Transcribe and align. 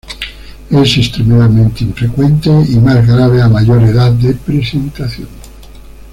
Es 0.71 0.97
extremadamente 0.97 1.83
infrecuente, 1.83 2.49
y 2.49 2.77
más 2.79 3.05
grave 3.05 3.39
a 3.39 3.47
mayor 3.47 3.83
edad 3.83 4.11
de 4.11 4.33
presentación. 4.33 5.29